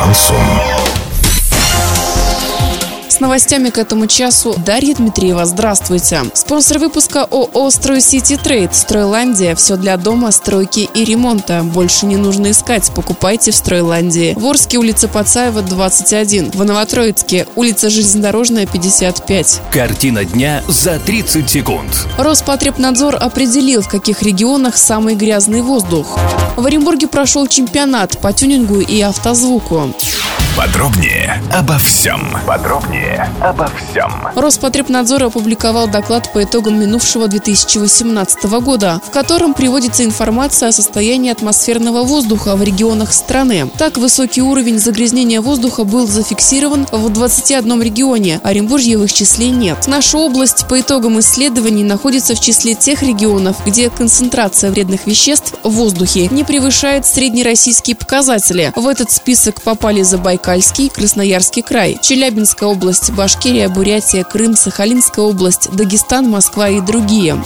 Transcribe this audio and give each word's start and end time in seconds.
Шансон. 0.00 0.79
С 3.20 3.22
новостями 3.22 3.68
к 3.68 3.76
этому 3.76 4.06
часу 4.06 4.54
Дарья 4.64 4.94
Дмитриева. 4.94 5.44
Здравствуйте. 5.44 6.22
Спонсор 6.32 6.78
выпуска 6.78 7.24
ООО 7.24 7.68
«Строй 7.68 8.00
Сити 8.00 8.38
Трейд». 8.42 8.74
Стройландия. 8.74 9.54
Все 9.54 9.76
для 9.76 9.98
дома, 9.98 10.32
стройки 10.32 10.88
и 10.94 11.04
ремонта. 11.04 11.60
Больше 11.62 12.06
не 12.06 12.16
нужно 12.16 12.50
искать. 12.50 12.90
Покупайте 12.94 13.50
в 13.50 13.56
Стройландии. 13.56 14.32
В 14.38 14.46
Орске, 14.46 14.78
улица 14.78 15.06
Пацаева, 15.06 15.60
21. 15.60 16.52
В 16.52 16.64
Новотроицке, 16.64 17.46
улица 17.56 17.90
Железнодорожная, 17.90 18.64
55. 18.64 19.60
Картина 19.70 20.24
дня 20.24 20.62
за 20.66 20.98
30 20.98 21.50
секунд. 21.50 21.90
Роспотребнадзор 22.16 23.16
определил, 23.20 23.82
в 23.82 23.88
каких 23.90 24.22
регионах 24.22 24.78
самый 24.78 25.14
грязный 25.14 25.60
воздух. 25.60 26.18
В 26.56 26.64
Оренбурге 26.64 27.06
прошел 27.06 27.46
чемпионат 27.46 28.18
по 28.18 28.32
тюнингу 28.32 28.80
и 28.80 28.98
автозвуку. 29.02 29.92
Подробнее 30.56 31.42
обо 31.52 31.78
всем. 31.78 32.36
Подробнее 32.46 33.30
обо 33.40 33.68
всем. 33.68 34.28
Роспотребнадзор 34.34 35.24
опубликовал 35.24 35.88
доклад 35.88 36.32
по 36.32 36.42
итогам 36.42 36.78
минувшего 36.78 37.28
2018 37.28 38.44
года, 38.60 39.00
в 39.06 39.10
котором 39.10 39.54
приводится 39.54 40.04
информация 40.04 40.68
о 40.68 40.72
состоянии 40.72 41.30
атмосферного 41.30 42.02
воздуха 42.02 42.56
в 42.56 42.62
регионах 42.62 43.12
страны. 43.14 43.70
Так, 43.78 43.96
высокий 43.96 44.42
уровень 44.42 44.78
загрязнения 44.78 45.40
воздуха 45.40 45.84
был 45.84 46.06
зафиксирован 46.06 46.86
в 46.90 47.08
21 47.08 47.82
регионе, 47.82 48.40
Оренбуржье 48.42 48.98
в 48.98 49.04
их 49.04 49.12
числе 49.12 49.50
нет. 49.50 49.86
Наша 49.86 50.18
область 50.18 50.66
по 50.68 50.80
итогам 50.80 51.20
исследований 51.20 51.84
находится 51.84 52.34
в 52.34 52.40
числе 52.40 52.74
тех 52.74 53.02
регионов, 53.02 53.56
где 53.64 53.88
концентрация 53.88 54.70
вредных 54.70 55.06
веществ 55.06 55.54
в 55.62 55.70
воздухе 55.70 56.28
не 56.28 56.44
превышает 56.44 57.06
среднероссийские 57.06 57.96
показатели. 57.96 58.72
В 58.76 58.86
этот 58.86 59.10
список 59.10 59.62
попали 59.62 60.02
Забайкалье, 60.02 60.39
Забайкальский, 60.40 60.88
Красноярский 60.88 61.62
край, 61.62 61.98
Челябинская 62.00 62.68
область, 62.68 63.10
Башкирия, 63.12 63.68
Бурятия, 63.68 64.24
Крым, 64.24 64.56
Сахалинская 64.56 65.24
область, 65.24 65.70
Дагестан, 65.70 66.28
Москва 66.28 66.68
и 66.70 66.80
другие. 66.80 67.36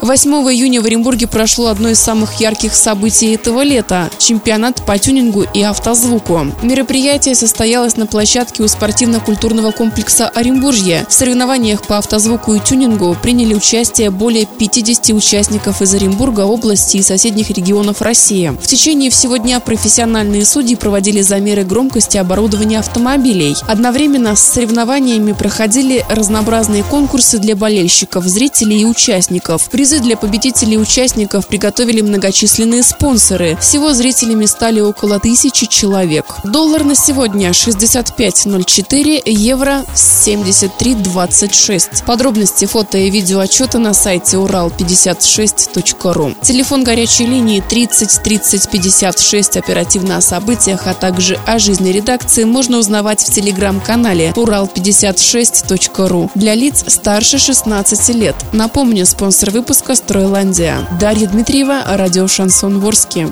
8 0.00 0.30
июня 0.52 0.80
в 0.80 0.86
Оренбурге 0.86 1.26
прошло 1.26 1.68
одно 1.68 1.88
из 1.88 1.98
самых 1.98 2.40
ярких 2.40 2.74
событий 2.74 3.34
этого 3.34 3.62
лета– 3.62 4.10
чемпионат 4.18 4.86
по 4.86 4.96
тюнингу 4.96 5.42
и 5.42 5.62
автозвуку. 5.62 6.46
Мероприятие 6.62 7.34
состоялось 7.34 7.96
на 7.96 8.06
площадке 8.06 8.62
у 8.62 8.68
спортивно-культурного 8.68 9.72
комплекса 9.72 10.28
«Оренбуржье». 10.28 11.04
В 11.08 11.12
соревнованиях 11.12 11.84
по 11.84 11.98
автозвуку 11.98 12.54
и 12.54 12.60
тюнингу 12.60 13.16
приняли 13.20 13.54
участие 13.54 14.10
более 14.10 14.46
50 14.46 15.10
участников 15.10 15.82
из 15.82 15.92
Оренбурга, 15.94 16.42
области 16.42 16.98
и 16.98 17.02
соседних 17.02 17.50
регионов 17.50 18.00
России. 18.00 18.56
В 18.60 18.66
течение 18.68 19.10
всего 19.10 19.36
дня 19.36 19.58
профессиональные 19.58 20.44
судьи 20.44 20.76
проводили 20.76 21.22
замеры 21.22 21.64
громкости 21.64 22.18
оборудования 22.18 22.78
автомобилей. 22.78 23.56
Одновременно 23.66 24.36
с 24.36 24.40
соревнованиями 24.40 25.32
проходили 25.32 26.04
разнообразные 26.08 26.84
конкурсы 26.84 27.38
для 27.38 27.56
болельщиков, 27.56 28.24
зрителей 28.24 28.82
и 28.82 28.84
участников. 28.84 29.68
Призы 29.70 29.87
Призы 29.88 30.02
для 30.02 30.18
победителей 30.18 30.74
и 30.74 30.76
участников 30.76 31.46
приготовили 31.46 32.02
многочисленные 32.02 32.82
спонсоры. 32.82 33.56
Всего 33.58 33.94
зрителями 33.94 34.44
стали 34.44 34.80
около 34.80 35.18
тысячи 35.18 35.64
человек. 35.64 36.26
Доллар 36.44 36.84
на 36.84 36.94
сегодня 36.94 37.48
65.04, 37.48 39.22
евро 39.24 39.86
73.26. 39.94 42.04
Подробности 42.04 42.66
фото 42.66 42.98
и 42.98 43.08
видео 43.08 43.38
отчета 43.38 43.78
на 43.78 43.94
сайте 43.94 44.36
урал56.ру. 44.36 46.34
Телефон 46.42 46.84
горячей 46.84 47.24
линии 47.24 47.64
30 47.66 48.22
30 48.22 48.68
56 48.68 49.56
оперативно 49.56 50.18
о 50.18 50.20
событиях, 50.20 50.86
а 50.86 50.92
также 50.92 51.38
о 51.46 51.58
жизни 51.58 51.92
редакции 51.92 52.44
можно 52.44 52.76
узнавать 52.76 53.22
в 53.22 53.32
телеграм-канале 53.32 54.34
урал56.ру 54.36 56.30
для 56.34 56.54
лиц 56.54 56.84
старше 56.88 57.38
16 57.38 58.14
лет. 58.16 58.36
Напомню, 58.52 59.06
спонсор 59.06 59.50
выпуска 59.50 59.77
выпуска 59.78 59.94
«Стройландия». 59.94 60.88
Дарья 60.98 61.28
Дмитриева, 61.28 61.82
радио 61.86 62.26
«Шансон 62.26 62.80
Ворске». 62.80 63.28